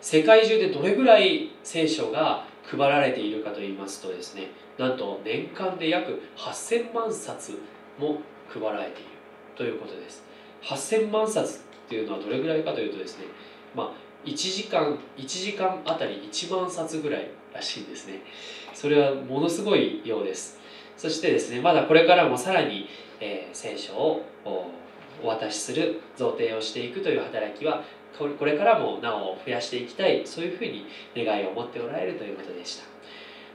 [0.00, 7.58] 世界中でどれぐらい聖書が配られているかといいますとですねなんと年間で約8000万冊
[7.98, 8.18] も
[8.48, 9.10] 配られている
[9.56, 10.24] ということです。
[10.62, 13.26] 8000万冊っていうのはどれぐらいかというとですね
[13.74, 13.92] まあ
[14.24, 18.22] 1時間1時間あたり1万冊ぐらいらしいんですね。
[18.72, 20.58] それはものすごいようです。
[20.96, 22.88] そしてですねまだこれからもさらに、
[23.20, 24.24] えー、聖書を
[25.22, 27.82] お渡しする贈呈をしていくという働きは
[28.18, 30.86] これからもなお増やしていきたいそういうふうに
[31.16, 32.84] 願いを持っておられるということでした。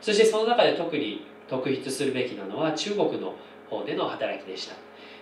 [0.02, 3.36] そしてその中で特に特筆するべきなのは中国の
[3.70, 4.76] 方での働きでした。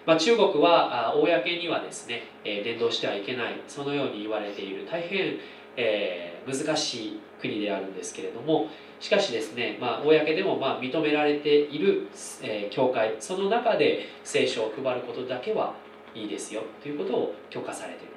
[0.06, 5.38] まあ、中国は公にはですね、え、伝道してはいけないそのように言われている大変、
[5.78, 8.68] えー、難しい国であるんですけれども
[9.00, 12.08] しかしですね、まあ、公でもまあ認められている、
[12.42, 15.74] えー、教会その中で聖書を配ることだけは
[16.14, 18.13] いいですよということを許可されている。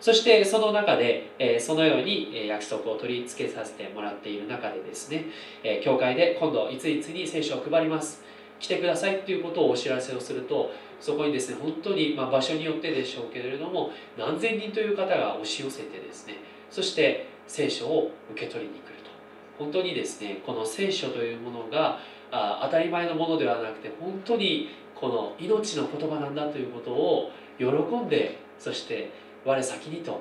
[0.00, 5.26] そしてその中で、え、そのように約束を取り付けさせてもらっている中でですね、
[5.62, 8.30] え、教会で今度いついつに聖書を配ります。
[8.60, 16.34] 来てくださいということをお知らせをするとそこにですね本当に、ま、場所によってでしょうけれども何千人という方が押し寄せてですね
[16.70, 19.10] そして聖書を受け取りに来ると。
[19.58, 21.98] 本当にですねこの聖書というものが
[22.30, 29.10] あ当たり前のものではなくて本当にこの命の言葉なんだということを喜んでそして
[29.44, 30.20] 我先にと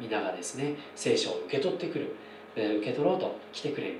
[0.00, 2.16] 皆がですね聖書を受け取ってくる
[2.56, 3.94] 受け取ろうと来てくれる。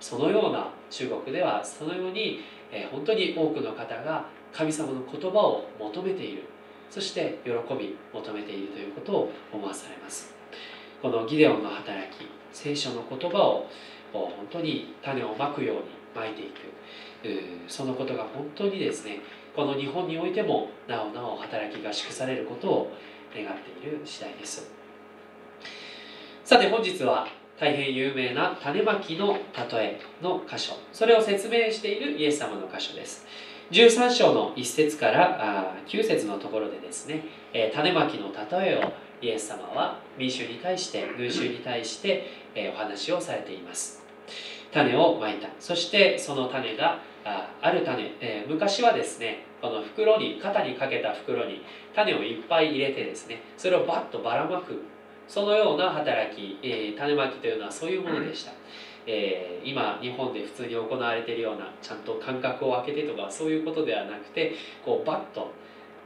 [0.00, 2.40] そのような中国ではそのように
[2.90, 6.42] 本当に多くの方が神様の言葉を求めている。
[6.90, 10.34] そして喜び求めているということを思わされます。
[11.00, 13.68] このギデオンの働き聖書の言葉を
[14.12, 15.82] 本当に種をまくように
[16.14, 16.50] まいていく。
[17.68, 19.20] そのことが本当にですね
[19.54, 22.92] この日本においてもなおなお働きが祝されることを
[23.34, 24.70] 願っている次第です。
[26.44, 27.26] さて本日は
[27.58, 29.38] 大変有名な種まきの例
[29.72, 30.74] えの箇所。
[30.92, 33.24] それを説明しているイエス様の箇所です。
[33.70, 37.24] 13章の1節から9節のところでですね、
[37.54, 38.92] え種まきの例えを
[39.22, 44.02] イエス様は民衆に対して群衆に対して、えお話をされています。
[44.72, 45.48] 種をまいた。
[45.60, 51.62] そしてその種がある種、え昔はですねこの袋に肩にかけた袋に
[51.94, 54.82] 種をいっぱい入れてですねそれをバッとばらまく
[55.28, 58.52] そのような働き、え種まきというのはそういうものでした、
[59.06, 64.52] えー、今日本で普通に行われているようなちゃんと間隔を空けてとかそういうことではなくて
[64.84, 65.52] こうバッと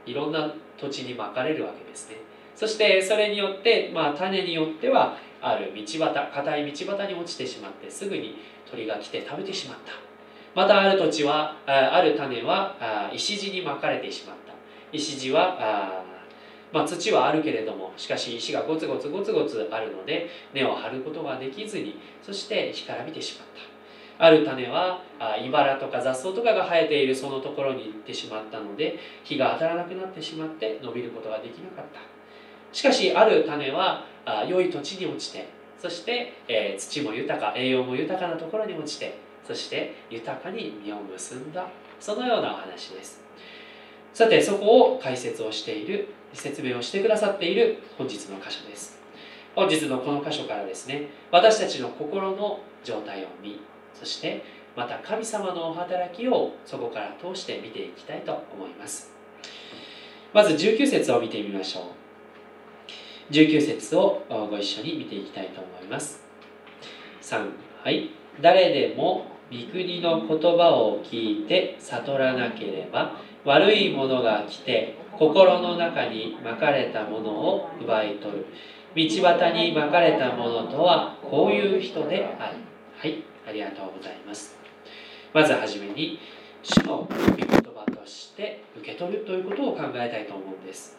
[0.05, 2.17] いろんな土地にまかれるわけですね。
[2.55, 8.37] そしてそれによって、まあ、種によってはある道端硬い道端に落ちてしまってすぐに
[8.69, 10.06] 鳥が来て食べてしまった。
[10.57, 12.75] またある土地はある種は
[13.13, 14.53] 石地にまかれてしまった。
[14.91, 16.03] 石地は
[16.73, 23.47] まあ、土はあるけれどもしかし石がゴツゴツゴツゴツあるので根を張ることができずにそして干からびてしまっ
[24.17, 24.25] た。
[24.25, 31.99] ある種はあ茨とか雑草とかが生えているそのところに行ってしまったので日が当たらなくなってしまって伸びることができなかった。
[32.73, 35.47] しかしある種はあ良い土地に落ちて
[35.77, 41.67] そして、えー、土も豊か栄養も豊かなところに落ちてそして豊かに実を結んだ
[42.01, 43.21] そのようなお話です。
[44.13, 48.99] さてそこを解説をしている説明をしてくださっている本日の箇所です。
[49.55, 53.61] 本日のこの箇所からですね私たちの心の状態を見
[53.93, 54.43] そして
[54.75, 59.11] また神様のお働きをそこから通して見ていきたいと思います。
[60.33, 61.93] まず19節を見てみましょ
[63.29, 63.31] う。
[63.31, 66.21] 19節をご一緒に見ていきたいと思います。
[67.21, 67.49] 3
[67.83, 68.11] はい。
[68.41, 73.13] 誰でも御国の言葉を聞いて悟らなければ
[73.45, 78.45] 悪いものが来て心の中にまかれたものを奪い取る。
[78.95, 82.57] 道端にまかれたものとはこういう人である。
[82.97, 84.57] はいありがとうございます。
[85.33, 86.19] まずはじめに
[86.63, 90.97] 主の御言葉として受け取るということを考えたいと思うんです。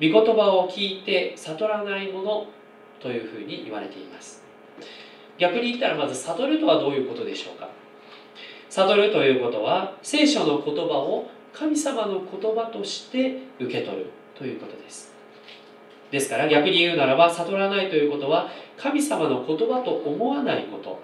[0.00, 2.46] 御言葉を聞いて悟らないもの
[3.00, 4.44] というふうに言われています。
[5.38, 7.68] 逆に言ったらまず悟るとはどういうことでしょうか？
[8.70, 15.14] 悟るということは聖書の言葉を神様の言葉として受け取るということです。
[16.10, 21.00] ですから逆に言うならば悟らないということは神様の言葉と思わないこと。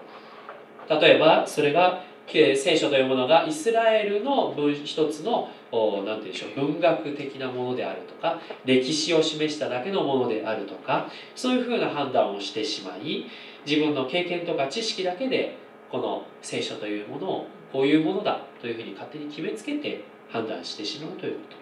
[1.00, 4.54] 例えばそれが聖書というものがイスラエルの
[4.84, 13.26] 一つの何て言うんでしょう文学的なものであるとか歴史を示しただけのものであるとかそういうふうな判断をしてしまい
[13.66, 15.56] 自分の経験とか知識だけで
[15.90, 21.56] この聖書というものをこういうものだというふうに勝手に決めつけて判断してしまうということ。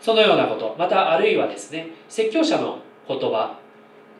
[0.00, 0.76] そのようなこと。
[0.78, 3.58] またあるいはですね説教者の言葉。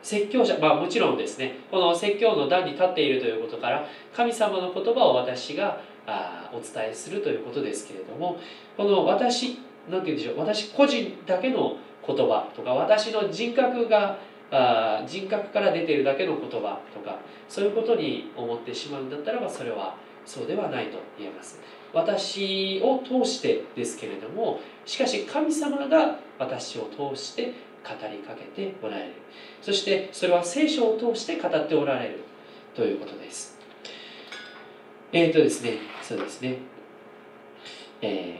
[0.01, 3.85] 説教者まあもちろんですねこの説教の段に立っているということから
[4.15, 8.37] 神様の言葉を私があお伝えするということですけれども
[8.77, 11.77] この私何て言うんでしょう私個人だけの
[12.07, 14.17] 言葉とか私の人格が
[14.51, 21.59] あ人格から出ているだけの言葉とかそういうことに思ってしまうんだったらばそれはそうではないと言えます。
[21.91, 27.53] 私を通してですけれどもしかし神様が私を通して
[27.83, 29.13] 語りかけておられる。
[29.61, 32.19] そしてそれは聖書を通して語っておられる。
[32.75, 33.57] ということです。
[35.11, 36.59] えっ、ー、とですねそうですね。
[38.01, 38.39] え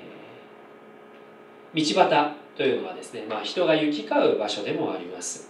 [1.74, 5.49] ー、道端というのはですね、まあ、人が行き交う場所でもあります。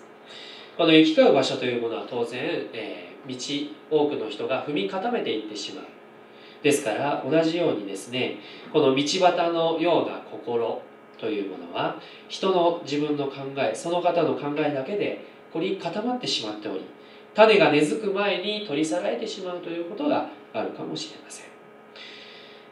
[0.79, 2.39] この行き交う場所というものは当然、
[2.71, 5.85] えー、道多くの人が踏み固めていってしまう。
[6.63, 8.37] ですから同じようにですね
[8.71, 10.81] この道端のような心
[11.17, 11.97] というものは
[12.29, 16.85] 人の自分の考えその方の考えだけで凝り固まってしまっており
[17.35, 21.45] 種が根付く前に取り去られてしまうということがあるかもしれません。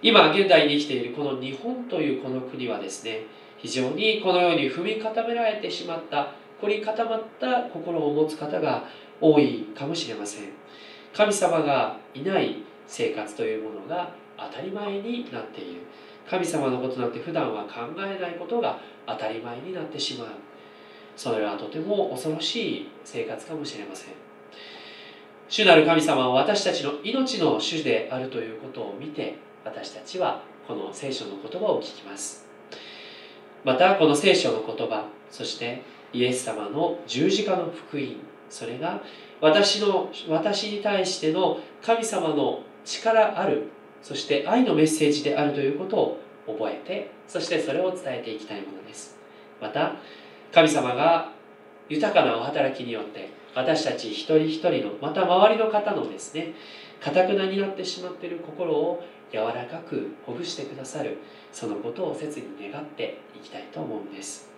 [0.01, 3.23] 今現代に生きているこの日本というこの国はですね
[3.57, 6.31] 非常にこのように踏み固められてしまった
[6.61, 8.83] 凝り固まった心を持つ方が
[9.21, 10.49] 多いかもしれません。
[11.13, 15.81] 神様がいない生活というものが当たり前になっている。
[16.29, 20.27] 神様のことなんて普段は考えないことが当たり前になってしまう。
[21.15, 24.13] それはとても恐ろしい生活かもしれません。
[25.49, 32.45] 主なる神様は私たちの命の主であるということを見て私たちはこの聖書の言葉を聞きます。
[33.63, 35.81] またこの聖書の言葉そして
[36.17, 38.15] イエス様の十字架の福音。
[38.49, 39.01] それが
[39.39, 43.67] 私の私に対しての神様の力ある
[44.01, 49.17] そして愛のメッセージであるということを覚えてそしてそれを伝えていきたいものです。
[49.61, 49.95] また
[50.51, 51.31] 神様が
[51.89, 56.53] 豊かなお働きによって私たち一人一人のまた周りの方のですね
[56.99, 61.17] かたくなになってしまっている心を柔らかくほぐしてくださる
[61.51, 64.56] そのことを切に願っていきたいと思うんです。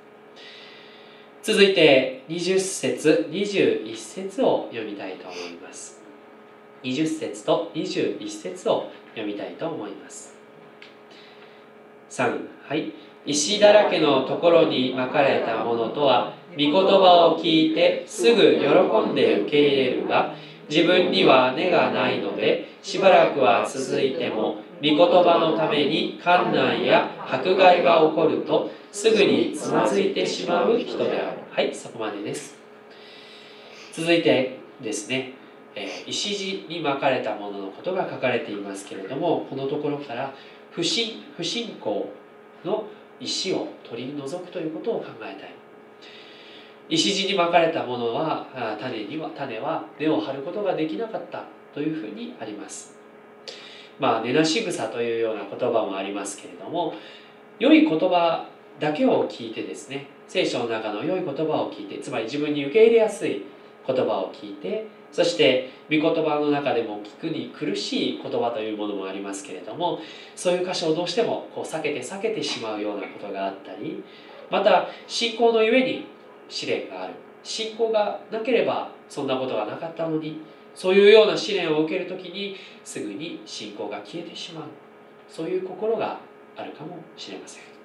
[1.41, 6.01] 続いて20節21節を読みたいと思います。
[6.83, 10.35] 20節と21節を読みたいと思います。
[12.09, 12.91] 3はい。
[13.25, 20.33] 石だらけのところにまかれたものとは御言葉を聞いてすぐ喜んで受け入れるが
[20.69, 31.39] 自分には根がないのでしばらくは続いても御言葉のために観難や迫害が起こるとすぐにつまずいてしまう人である。
[31.51, 32.57] はいそこまでです。
[33.93, 35.33] 続いてですね、
[35.75, 40.33] えー、石地に巻かれたもののことが書かれていますけれどもこのところから
[40.71, 42.11] 不信不信仰
[42.65, 42.85] の
[43.19, 45.53] 石を取り除くということを考えたい。
[46.89, 48.47] 石地にまかれたものは
[48.79, 51.43] 種には種は根を張ることができなかった
[51.73, 52.97] というふうにあります。
[53.99, 56.93] まあ根なし草というような言葉もありますけれども
[57.59, 58.47] 良い言葉
[58.79, 63.45] だけを聞いてですね聖書の中の良い言葉を聞いてつまり自分に受け入れやすい
[63.85, 69.99] 言葉を聞いてそして御言葉の中でも聞くに苦しい言葉というものもありますけれども
[70.35, 74.03] そういう箇所をどうしてもこう避けて避けてしまうようなことがあったり
[74.51, 76.07] また信仰のゆえに
[76.47, 77.13] 試練がある。
[77.43, 80.41] 信仰がなければそんなことがなかったのに
[80.75, 84.63] そういうような試練を受ける時にすぐに信仰が消えてしまう。
[85.27, 86.19] そういう心が
[86.55, 87.78] あるかもしれません。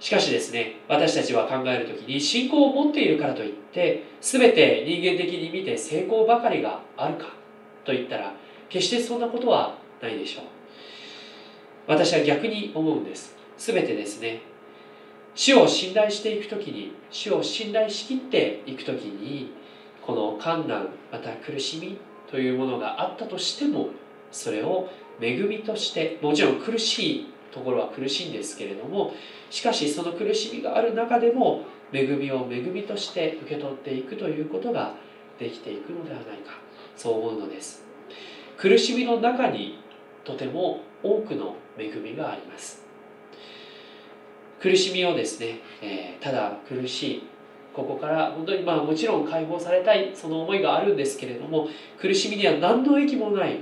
[0.00, 7.26] しかしですね私たちは考える時に信仰を持っているからといって全て人間的に見て成功ばかりがあるか
[7.84, 8.32] といったら
[8.70, 10.44] 決してそんなことはないでしょう。
[11.86, 13.36] 私は逆に思うんです。
[13.58, 14.40] 全てですね
[15.34, 19.52] 主を信頼していく時に主を信頼しきっていく時に
[20.02, 21.98] この困難また苦しみ
[22.30, 23.90] というものがあったとしても
[24.32, 24.88] それを
[25.20, 29.12] 恵みとしてもちろん苦しいところは苦しいんですけれども
[29.50, 34.94] しかしその苦しみがある中でも恵みを恵みとして受け取っていくということが
[35.38, 36.52] できていくのではないか
[36.96, 37.84] そう思うのです。
[38.56, 39.78] 苦しみの中に
[40.22, 42.84] とても多くの恵みがあります。
[44.60, 47.22] 苦しみをですね、えー、ただ苦しい
[47.72, 53.60] ここから本当にまあもちろん解放されたいその思いがあるんですけれども苦しみには何の益もない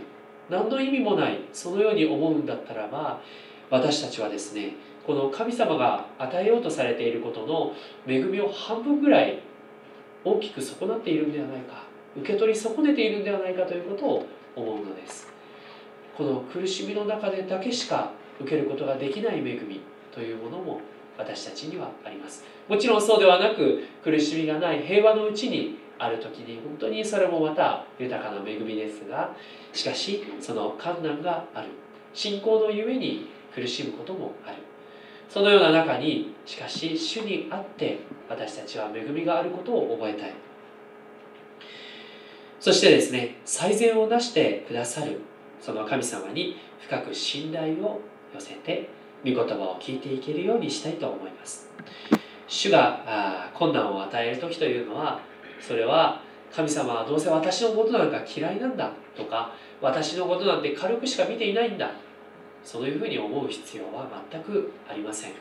[0.50, 3.20] 何の意味もないそのように思うんだったらば
[3.70, 4.74] 私たちはですね
[5.06, 7.72] この神様が与えようとされていることの
[8.06, 9.40] 恵みを半分ぐらい
[10.24, 11.84] 大きく損なっているんではないか
[12.16, 15.32] 受け取り損ねているんではないかということを思うのです。
[16.16, 18.10] この苦しみの中でだけしか
[18.40, 19.80] 受けることができない恵み
[20.12, 20.80] というものも
[21.16, 22.44] 私たちにはあります。
[22.68, 29.34] もちろんそうではなく苦しみがない平和のうちにある時に本当にそれもまた豊かな恵みですが
[29.72, 31.68] しかしその困難がある。
[32.12, 33.28] 信仰のゆえに
[33.58, 34.56] 苦しむこともある。
[35.28, 37.98] そのような中にしかし主にあって
[38.28, 40.34] 私たちは恵みがあることを覚えたい。
[42.60, 45.20] そしてですね最善をなしてくださる
[45.60, 48.00] その神様に深く信頼を
[48.34, 48.88] 寄せて
[49.24, 51.68] 御言葉を聞いていけるようにしたいと思います。
[52.46, 55.20] 主が困難を与える時というのは
[55.60, 61.90] それは神様はどうせ私のことなんか嫌いなんだとか私のことなんて軽くしか見ていないんだ
[62.68, 65.32] そういうふうに思う必要は全くありません。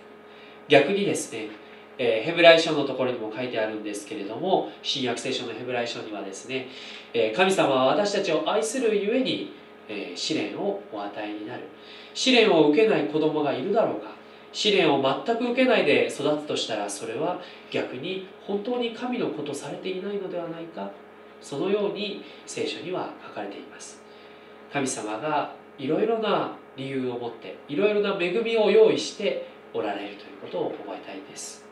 [0.69, 1.49] 逆にですね、
[1.97, 6.69] え、ヘブライ書のところにも書いてあるんですけれども新約聖書のヘブライ書にはですね、
[7.13, 9.51] え、神様は私たちを愛するゆえに、
[9.89, 11.63] え、試練をお与えになる。
[12.13, 14.11] 試練を受けない子供がいるだろうか。
[14.53, 20.89] 試練を全く受けないで育つとしたらそれは逆に本当に神のことされていないのではないか。
[21.41, 24.01] そのように聖書には書かれています。
[24.71, 31.65] 神様がいろいろな理由を持っていろいろな恵みを用意しておられるということを覚えたいです。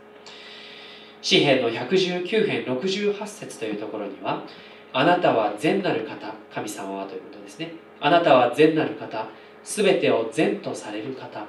[1.21, 4.43] 詩篇の119編68節というところには
[4.93, 7.74] あなたは善なる方神様はということですね。
[8.00, 9.27] あなたは善なる方
[9.63, 11.45] すべてを善とされる方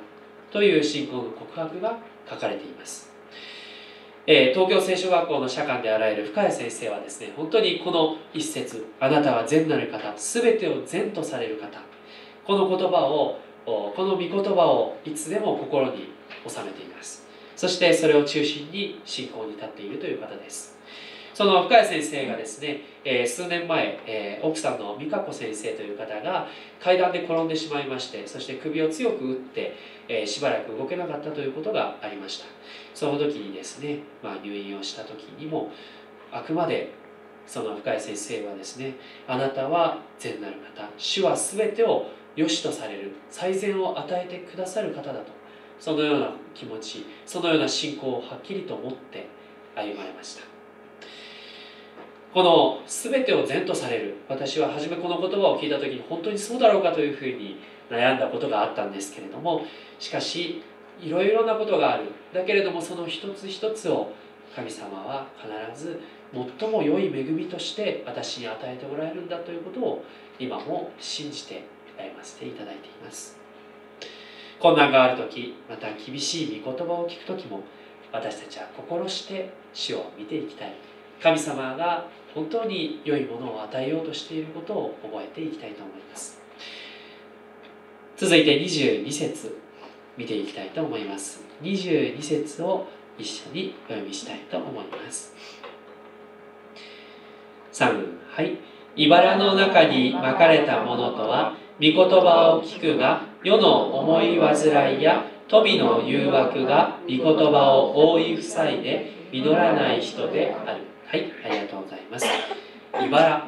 [0.50, 1.98] という信仰の告白が
[2.28, 3.12] 書かれています、
[4.26, 11.80] えー、東京聖書学校の社官であられる深谷先生はですね本当にこの一節あなたは善なる方すべてを善とされる方
[12.46, 16.12] この言葉をこの御言葉をいつでも心に
[16.46, 17.26] 収めています。
[17.56, 20.76] そしてそれを中心に信仰に立っているという方です。
[21.34, 26.46] その深谷先生がですね、え、数年前、え、奥さんの美香子先生という方が
[26.82, 29.76] 階段で転んでしまいましてそして首を強く打って、
[30.08, 32.46] え、しばらく動けなかったということがありました。
[32.94, 35.70] その時にですね、まあ、入院をした時にも
[36.32, 36.94] あくまで
[37.46, 38.94] その深谷先生はですね
[39.28, 45.32] あなたは善なる方主は全てを良しとされる最善を与えてくださる方だと
[45.80, 49.28] そのような気持ちそのような信仰をはっきりと持って
[49.74, 50.42] 歩まれました。
[52.32, 57.58] この全てを善とされる私は初めこの言葉を聞いた時に本当にそうだろうかというふうに
[57.90, 59.62] 悩んだことがあったんですけれども
[59.98, 60.62] しかし
[61.00, 62.04] いろいろなことがある。
[62.34, 64.12] だけれどもその一つ一つを
[64.54, 66.00] 神様は必ず
[66.58, 70.04] 最も良い恵みとして私に与えてもらえるんだということを
[70.38, 71.64] 今も信じて
[71.96, 73.38] 歩ませていただいています。
[74.58, 77.60] 困難がある時また厳しい御言葉を聞く時も
[78.12, 80.74] 私たちは心して主を見ていきたい。
[81.22, 86.40] 神様が本当に良いものを与えようとしていることを覚えていきたいと思います。
[88.16, 89.58] 続いて22節
[90.16, 91.44] 見ていきたいと思います。
[91.62, 92.86] 22節を
[93.18, 95.34] 一緒にお読みしたいと思います。
[97.72, 98.58] 3はい。
[98.96, 112.26] 茨の中にまかれたものとは御言葉を聞くが世の思い煩いや富の誘惑が御言葉を覆い塞いで実らない人であるはい、ありがとうございます。
[113.00, 113.46] 茨。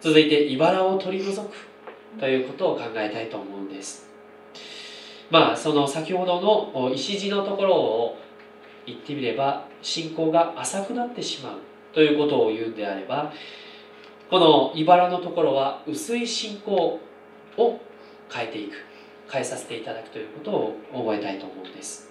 [0.00, 1.54] 続いて、茨を取り除く
[2.18, 4.10] ということを考えたいと思うんです。
[5.30, 6.40] まあ、その先ほど
[6.74, 8.18] の石地のところを
[8.84, 11.58] 言ってみれば、信仰が浅くなってしまう
[11.94, 13.32] ということを言うんであれば、
[14.28, 16.98] この茨のところは薄い信仰
[17.56, 17.78] を
[18.32, 18.74] 変えていく、
[19.30, 22.10] 変えさせていただくということを覚えたいと思うんです。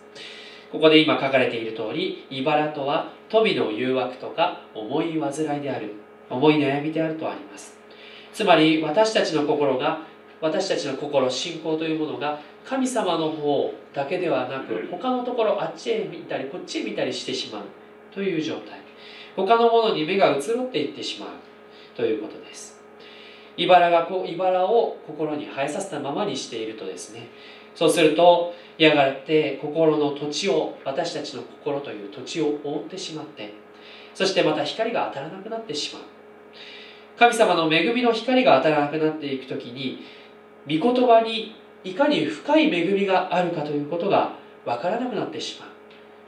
[0.71, 5.93] ここで今書かれている通り、茨とは富の誘惑とか思い煩いである、
[6.29, 7.77] 思い悩みであるとあります。
[8.33, 9.99] つまり私たちの心が、
[10.41, 17.63] 私たちの心、信仰というものが神様の方だけではなく、他のところあっちへ見たり、こっちへ見たりしてしまう
[18.13, 18.81] という状態。
[19.35, 21.29] 他のものに目が移ろっていってしまう
[21.95, 22.74] ということです。
[23.57, 27.29] 茨がこ茨を心に生えさせたままにしているとですね。
[27.73, 33.53] そうするとやがて心の土地を私たちの心という土地を覆ってしまって
[34.13, 36.03] そしてまた光が当たらなくなってしまう。
[37.17, 40.03] 神様の恵みの光が当たらなくなっていく時に
[40.67, 44.35] 御言葉にいかに深い恵みがあるかということが
[44.65, 45.69] 分からなくなってしまう。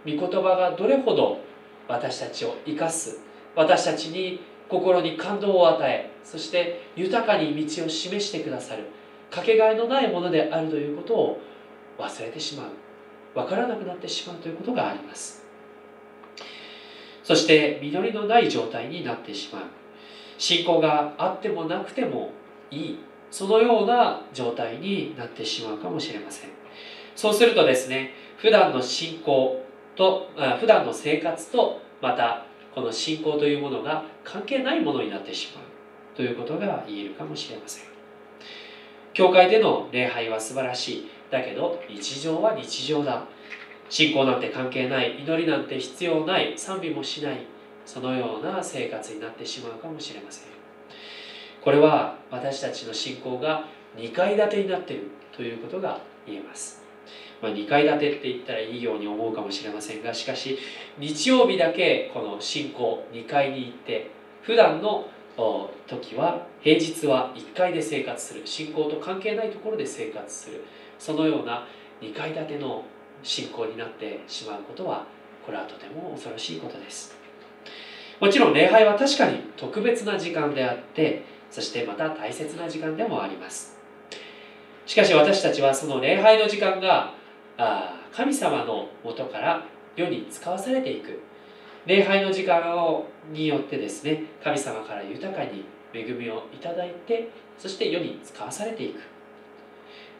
[0.06, 1.40] 御言葉がどれほど
[1.88, 3.20] 私たちを生かす
[3.56, 4.40] 私たちに
[4.70, 8.86] 心に感動を与えそして豊かに道を示してくださる
[9.32, 11.42] かけがえのないものであるということを
[11.98, 12.72] 忘れてしまう
[13.34, 15.46] 分からなくなってしまうということがあります。
[17.24, 19.64] そして実りのない状態になってしまう。
[20.40, 22.32] 信仰があってもなくても
[22.72, 26.50] いいそのような状態になってしまうかもしれません。
[27.16, 29.64] そうするとですね普段の信仰
[29.96, 32.47] と普段の生活とまた
[32.78, 35.64] この信仰というものが関係ないものになってしまう
[36.16, 37.86] ということが言えるかもしれません。
[39.16, 41.10] 教会での礼拝は素晴らしい。
[41.32, 43.24] だけど日常は日常だ。
[43.90, 46.54] 信仰なんて関係ない祈りなんて必要ない。
[46.56, 47.48] 賛美もしない。
[47.84, 50.50] そのような生活になってしまうかもしれません。
[51.64, 53.66] これは私たちの信仰が
[53.96, 56.87] 2階建てになっているということが言えます。
[57.42, 60.58] まあ、2階建てって言ったらいいように思うかもしれませんがしかし
[60.98, 64.10] 日曜日だけこの信仰2階に行って
[64.42, 65.08] 普段の
[65.86, 68.42] 時は平日は1階で生活する。
[68.46, 70.64] 信仰と関係ないところで生活する。
[70.98, 71.68] そのような
[72.02, 72.84] 2階建ての
[73.22, 75.06] 信仰になってしまうことは
[75.46, 77.16] これはとても恐ろしいことです。
[78.20, 83.78] もちろん礼拝は確かに特別な時間であってそしてまた大切な時間でもあります。
[84.88, 87.14] しかし私たちはその礼拝の時間が
[87.58, 89.64] あ神様のもとから
[89.96, 91.20] 世に使わされていく。
[91.86, 99.00] 礼拝の時間をによってですね神様から豊かに恵みをいただいてそして世に使わされていく。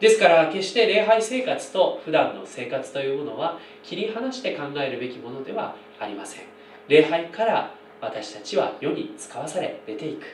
[0.00, 6.44] ですから決して礼拝生活と普段の生活というものは切り離して考えるべきものではありません。
[6.88, 10.24] 礼拝から私たちは世に使わされ出ていく。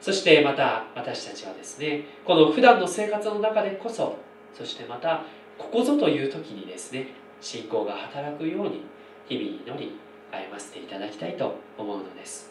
[0.00, 4.16] そしてまた私たちはですねこの普段の生活の中でこそ
[4.54, 5.22] そしてまた
[5.58, 7.08] ここぞという時にですね
[7.40, 8.82] 信仰が働くように
[9.28, 9.98] 日々祈り
[10.30, 12.50] 歩ませていただきたいと思うのです。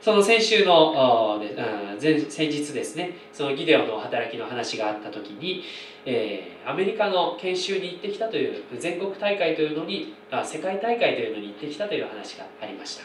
[0.00, 1.40] その先週の
[1.98, 5.64] 先日ですねそのギデオの働きの話があった時に、
[6.06, 13.04] え、アメリカの研修に行ってきたという全国大会というのにあ世界大会というのに行ってきたという話がありました。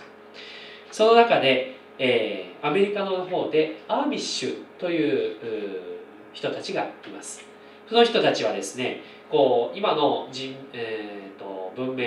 [0.91, 5.37] その中で、え、アメリカの方でアーミッシュという
[6.31, 7.52] 人たちがいます。
[7.87, 12.05] その人たちはですねこう今の人、えーと、文明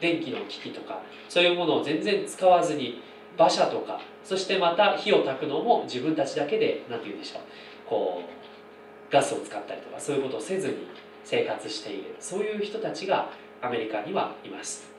[0.00, 3.00] 電気の機器とかそういうものを全然使わずに
[3.36, 7.42] 馬車とかそしてまた火を焚くのも自分たちだけで何て言うんでしょう。
[7.88, 10.74] こうガスを使ったりとかそういうことをせずに
[11.24, 12.16] 生活している。
[12.18, 13.30] そういう人たちが
[13.62, 14.90] アメリカにはいます。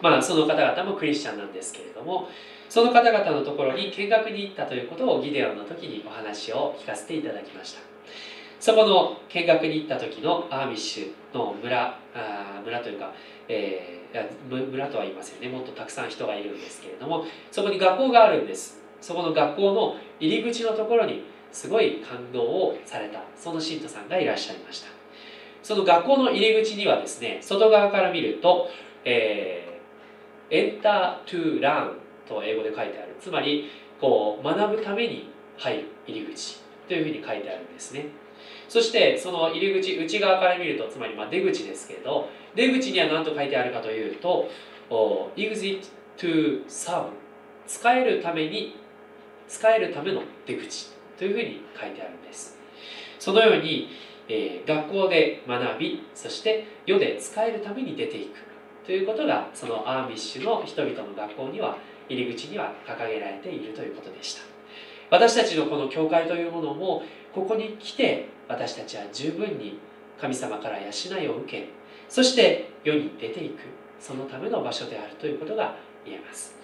[0.00, 2.28] まあその方々もクリスチャンなんですけれども
[2.68, 7.91] その方々のところに見学に行ったということをギデオンの時にお話を聞かせていただきました。
[8.62, 13.12] そこの見学に行った時のアーミッシュの村あ村というか、
[13.48, 15.48] えー、村とは言いませんね。
[15.48, 18.80] もっとたくさん人がいるんですけれどもそこに学校があるんです。
[19.00, 23.24] そこの学校の入り口のところにすごい感動をされた。
[23.36, 24.86] その信徒さんがいらっしゃいました。
[25.64, 28.68] その学校の入り口にはですね外側から見ると、
[29.04, 31.94] えー、Enter to Learn
[32.28, 33.16] と英語で書いてある。
[33.18, 33.68] つまり
[34.00, 38.06] こう学ぶために入る入り口というふうに書いてあるんですね。
[38.68, 44.48] そしてその入り口内側から見るとつまりま出口ですけど出口には何と書いてあるかというと
[45.36, 45.82] exit
[46.16, 47.06] to serve
[47.66, 48.76] 使えるために
[49.48, 52.58] 使えるための出口というふうに書いてあるんです。
[53.18, 53.88] そのように、
[54.28, 58.38] えー、学校で学びそして世で使えるために出ていく
[58.84, 61.76] ということがそのアーミッシュの人々の学校には
[62.08, 64.42] 入り口には掲げられているということでした。
[65.10, 67.02] 私たちのこの教会というものも
[67.34, 69.78] ここに来て私たちは十分に
[70.20, 70.86] 神様から養
[71.20, 71.68] いを受け
[72.08, 73.60] そして世に出ていく
[73.98, 76.56] そのための場所であるということが言えます。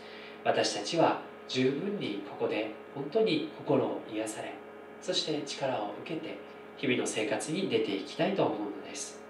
[0.45, 4.53] 私たちは十分にここで本当に心を癒され
[5.01, 6.37] そして力を受けて
[6.77, 9.21] 日々の生活に出ていきたいと思うのです。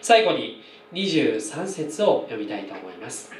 [0.00, 3.32] 最後に23節を読みたいと思います。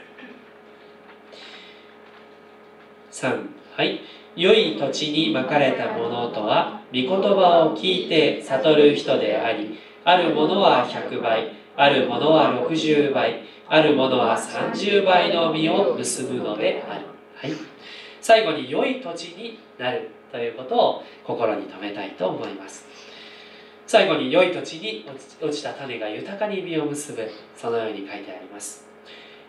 [3.12, 4.00] 3はい。
[4.36, 17.52] 良い土地にまかれたものとは御言葉を聞いて悟る人でありあるものは100倍あるものは60倍あるものは30倍の実を結ぶのである、はい、
[18.20, 22.84] 最後に良い土地になるということを心に留めたいと思います。
[23.86, 25.04] 最後に良い土地に
[25.40, 27.28] 落ちた種が豊かに実を結ぶ。
[27.56, 28.86] そのように書いてあります。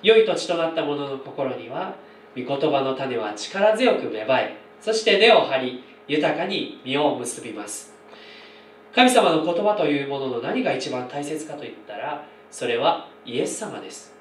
[0.01, 1.95] 良い土地となった者の心には
[2.35, 7.93] 御言葉の種は力強く芽生えそして根を張り豊かに実を結びます。
[8.93, 14.13] 神様の言葉というものの何が一番大切かといったらそれはイエス様です。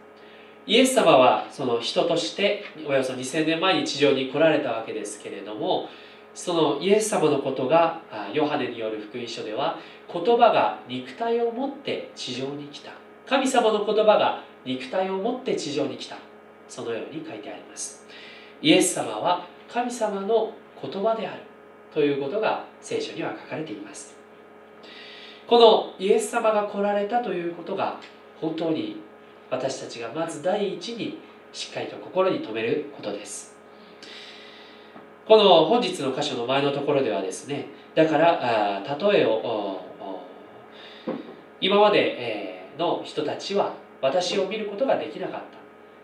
[0.67, 5.89] イエス様はその人としておよそ2000年前に地上に来られたわけですけれども
[6.35, 9.79] そのイエス様のことがヨハネによる福音書では
[10.13, 12.93] 言葉が肉体を持って地上に来た。
[13.27, 16.17] 神様の言葉が肉体を持って地上に来た。
[16.69, 18.07] そのように書いてあります。
[18.63, 21.43] イエス様は神様の言葉である。
[21.93, 24.17] ということが聖書には書かれています。
[25.47, 27.99] このイエス様が来られたということが
[28.41, 29.03] 本当に
[29.51, 31.19] 私たちがまず第一に
[31.53, 33.57] しっかりと心に留めることです。
[35.27, 39.81] この本日の箇所の前のところではですねだから例えを
[41.61, 45.60] 今までの人たちは私を見ることができなかった。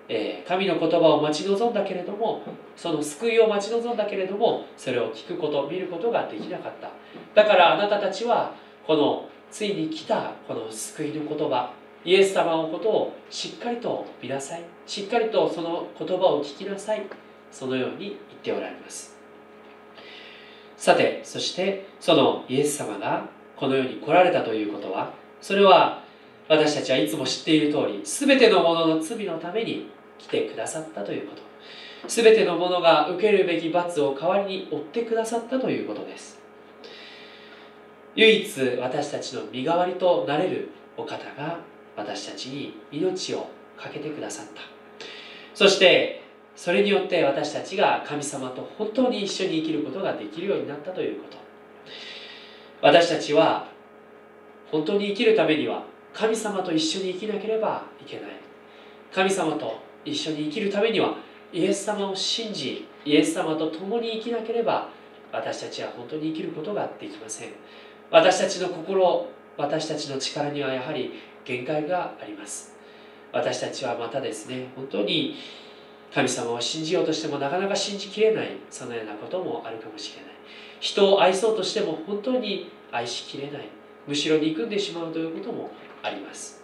[0.08, 2.42] え、神の言葉を待ち望んだけれども
[2.76, 6.90] その救いを待ち望んだけれどもそれを聞くこと見ることができなかった。
[7.34, 8.54] だからあなたたちは
[8.86, 11.72] このついに来たこの救いの言葉
[12.04, 14.62] イエス様のことをしっかりと見なさい。
[14.86, 17.02] しっかりとその言葉を聞きなさい。
[17.50, 19.16] そのように言っておられます。
[20.76, 26.04] さてそしてそのイエス様がこの世に来られたということはそれは
[26.48, 31.42] 私たちはいつも知っている通り全てのものの罪のために来てくださったということ。
[32.08, 36.40] 全てのものが受けるべき罰を代わりに負ってくださったということです。
[38.14, 41.58] 唯一私たちの身代わりとなれるお方が
[41.96, 44.62] 私たちに命を懸けてくださった。
[45.54, 46.22] そして
[46.54, 51.36] それによって私たちが神様と本当に一緒に生きることができるようになったということ。
[52.80, 53.68] 私たちは
[54.70, 58.30] 本当に生きるためには神様と一緒に生きなければいけない。
[59.12, 61.16] 神様と一緒に生きるためには
[61.52, 64.88] イエス様を信じイエス様と共に生きなければ
[65.32, 67.48] 私たちは本当に生きることができません。
[68.10, 71.12] 私たちの心私たちの力にはやはり
[71.44, 72.74] 限界があります。
[73.32, 75.36] 私たちはまたですね本当に
[76.14, 80.32] 神様を信じようとしてもなかなか信じきれないそのようなこともあるかもしれない。
[80.80, 83.68] 人を愛そうとしても本当に愛しきれない。
[84.06, 85.70] むしろ憎んでしまうということも
[86.02, 86.62] あります。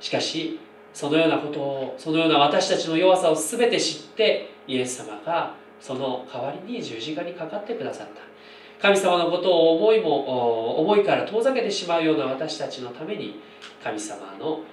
[0.00, 0.60] しかし
[0.98, 8.14] そのようなことをそのような私たちの弱さを全て知ってイエス様がその代わりに十字架にかかってくださった。
[8.82, 13.40] 神様のことを思いも思いから遠ざけてしまうような私たちのために
[13.80, 14.64] 神様の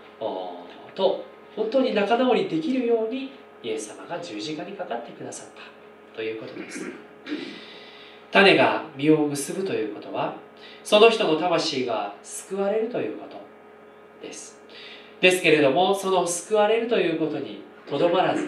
[0.96, 1.24] と
[1.56, 3.30] 本当に仲直りできるように
[3.62, 6.16] イエス様が十字架にかかってくださった。
[6.16, 6.90] ということです。
[8.32, 10.34] 種が実を結ぶということは
[10.84, 13.38] その人の魂が救われるということ
[14.26, 14.60] です。
[15.26, 18.48] ですけれどもその救われるということにとどまらず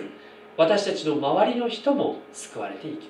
[0.58, 3.02] 私たちの周りの人も救われていく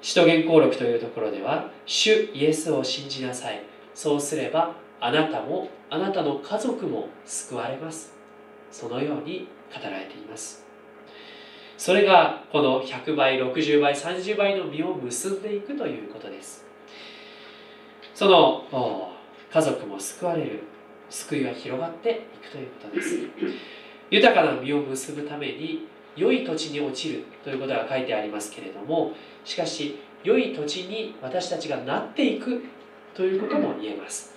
[0.00, 3.62] 使徒言行録というところでは主イエスを信じなさい。
[3.94, 8.12] そうすればあなたもあなたの家族も救われます。
[8.70, 10.64] そのように語られています。
[11.76, 16.64] それがこの100倍60倍30倍の実を結んでいくということです。
[18.14, 19.12] その
[19.52, 20.71] 家族も救われる。
[21.12, 23.18] 救いが広がっていくということです。
[24.10, 29.12] 豊かな実を結ぶために良い土地に落ちるということが書いてありますけれども
[29.44, 32.62] しかし良い土地に私たちがなっていく
[33.14, 34.32] ということも言えます。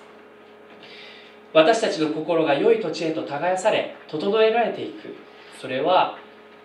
[1.53, 5.15] 私たちの心が良い土地へと耕され整えられていく。
[5.59, 6.17] それは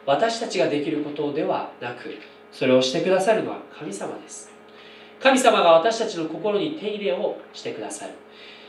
[0.07, 2.17] 私たちができることではなく
[2.51, 4.51] それをしてくださるのは神様です。
[5.21, 8.15] 神様が私たちの心に手入れをしてくださる。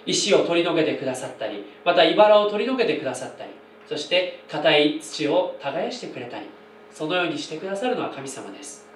[0.06, 3.52] 石を取り除けてくださったりまた茨を取り除けてくださったり
[3.88, 6.46] そして硬い土を耕してくれたり
[6.92, 8.88] そのようにしてくださるのは神様です。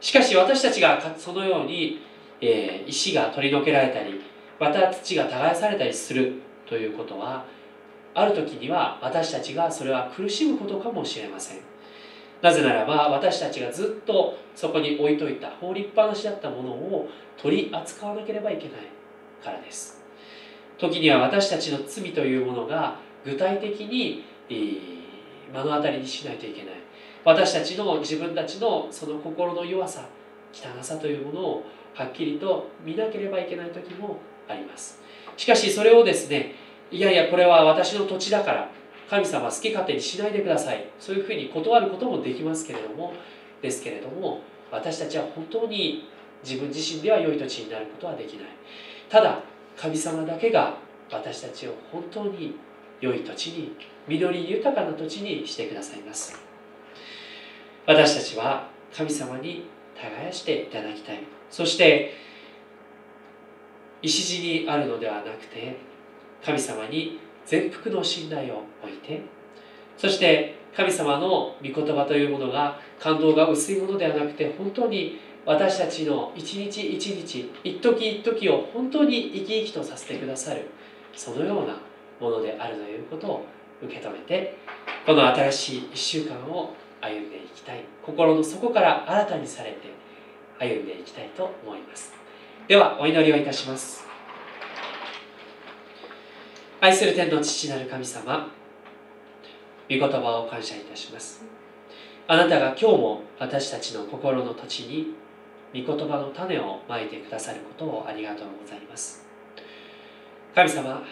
[0.00, 2.00] しかし私たちがそのように、
[2.40, 4.20] えー、石が取り除けられたり
[4.60, 6.34] また土が耕されたりする
[6.66, 7.44] ということは
[8.14, 11.58] ある時には私たちがそれは苦しむことかもしれません。
[12.40, 18.97] なぜならば私たちがずっとそこに置いといた放りっぱなしだったものを取り扱わなければいけない。
[19.42, 20.02] からです。
[20.78, 26.74] 時には私たちの罪というものが具体的に、目の当たりにしないといけない。
[27.24, 30.08] 私たちの自分たちのその心の弱さ
[30.52, 35.02] 汚さというものをはっきりと見なければいけない時もあります。
[35.36, 36.54] しかしそれをですね
[36.90, 38.70] いやいやこれは私の土地だから
[39.10, 40.86] 神様好き勝手にしないでください。
[40.98, 43.12] そういうふうに断ることもできますけれども
[43.60, 46.08] ですけれども私たちは本当に
[46.42, 48.46] 自分自身では良い土地になることはできない。
[49.08, 49.42] ただ
[49.76, 50.76] 神様だけが
[51.10, 52.56] 私たちを本当に
[53.00, 56.38] 良い土地に緑豊かな土地にしてくださいます。
[57.86, 61.22] 私たちは神様に耕していただきたい。
[61.50, 62.12] そして
[64.02, 65.76] 石地にあるのではなくて
[66.44, 69.22] 神様に全幅の信頼を置いて
[69.96, 75.18] そして神様の御言葉というものが感動が薄いものではなくて本当に
[75.48, 80.68] 私たちの一日一日一時一時を本当に生き生きとさせてくださる
[81.16, 81.74] そのような
[82.20, 83.46] ものであるということを
[83.82, 84.58] 受け止めて
[85.06, 87.82] この新しい1週間を歩んでいきたい。
[88.04, 89.78] 心の底から新たにされて
[90.58, 92.12] 歩んでいきたいと思います。
[92.66, 94.04] ではお祈りをいたします。
[96.82, 98.52] 愛する天の父なる神様
[99.88, 101.42] 御言葉を感謝いたします。
[102.26, 105.14] あなたが今日も私たちの心の土地に
[105.74, 109.26] 御言葉の種をまいてくださることをありがとうございます。
[110.54, 111.02] 神様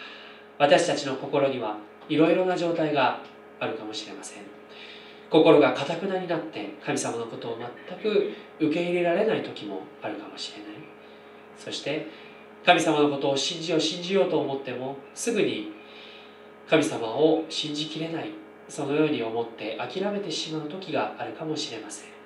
[0.57, 1.77] 私たちの心には
[2.09, 3.21] いろいろな状態が
[3.59, 4.43] あるかもしれません。
[5.29, 10.67] 心がかたくなになって神様のことを全く受け入れられない時もあるかもしれない。
[11.57, 12.07] そして
[12.65, 15.71] 神様のことを信じよう信じようと思ってもすぐに
[16.69, 18.31] 神様を信じきれない
[18.67, 22.16] そのように思って諦めてしまう時があるかもしれません。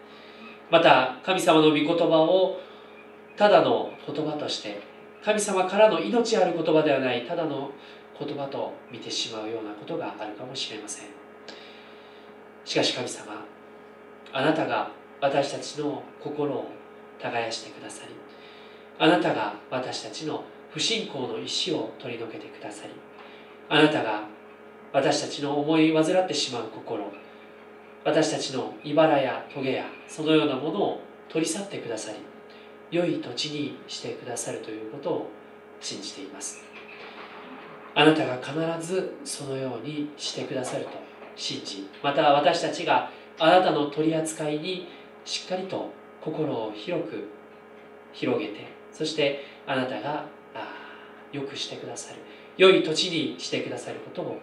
[0.71, 2.59] また神様の御言葉を
[3.37, 4.81] ただの言葉として
[5.23, 7.69] 神様からの命ある言葉ではないただの
[8.17, 11.21] 言葉と見てしまうようなことがあるかもしれません。
[12.65, 13.45] しかし神様
[14.33, 16.71] あなたが私たちの心を
[17.19, 18.13] 耕してくださり
[18.99, 22.93] あなたが私たちの不信仰の石を取り除けてくださり
[23.69, 24.23] あなたが
[24.93, 27.03] 私たちの思い患ってしまう心
[28.03, 32.17] 私たちの茨や棘やそのようなものを取り去ってくださり
[32.89, 35.29] 良い土地にしてくださるということを
[35.79, 36.63] 信じています。
[37.93, 40.91] あなたが必ずそのようにしてくださると
[41.35, 44.87] 信じまた私たちがあなたの取り扱いに
[45.25, 47.27] しっかりと心を広く
[48.13, 50.25] 広げてそしてあなたが
[51.31, 52.19] 良くしてくださる。
[52.57, 54.39] 良い土地にしてくださることを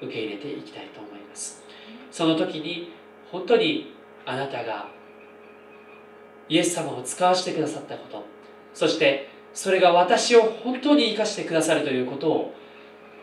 [0.00, 1.62] 受け入れていきたいと思います。
[2.10, 2.92] その時に
[3.30, 3.94] 本当に
[4.26, 4.88] あなたが
[6.48, 8.24] イエス様を使わせてくださったこと
[8.74, 12.54] そしてそれが私を本当に生かしてくださるということを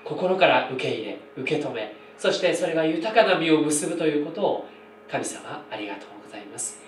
[0.03, 4.65] 心から受け入れ受け止めそしてそれが豊かな実を結ぶということを
[5.09, 6.79] 神様ありがとうございます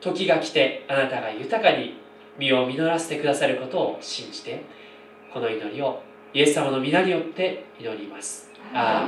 [0.00, 2.00] 時が来てあなたが豊かに
[2.38, 4.64] 実を実らせてくださることを信じて
[5.32, 6.02] この祈りを
[6.34, 8.50] イエス様の皆によって祈ります。
[8.74, 9.06] あ